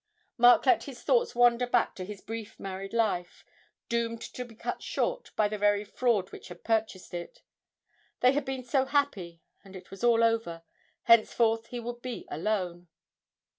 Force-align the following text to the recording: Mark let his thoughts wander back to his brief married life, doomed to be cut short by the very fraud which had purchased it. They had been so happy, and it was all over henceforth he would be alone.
Mark 0.35 0.65
let 0.65 0.85
his 0.85 1.03
thoughts 1.03 1.35
wander 1.35 1.67
back 1.67 1.93
to 1.93 2.03
his 2.03 2.21
brief 2.21 2.59
married 2.59 2.91
life, 2.91 3.45
doomed 3.87 4.19
to 4.19 4.43
be 4.43 4.55
cut 4.55 4.81
short 4.81 5.29
by 5.35 5.47
the 5.47 5.59
very 5.59 5.83
fraud 5.83 6.31
which 6.31 6.47
had 6.47 6.63
purchased 6.63 7.13
it. 7.13 7.43
They 8.21 8.31
had 8.31 8.43
been 8.43 8.63
so 8.63 8.85
happy, 8.85 9.43
and 9.63 9.75
it 9.75 9.91
was 9.91 10.03
all 10.03 10.23
over 10.23 10.63
henceforth 11.03 11.67
he 11.67 11.79
would 11.79 12.01
be 12.01 12.25
alone. 12.31 12.87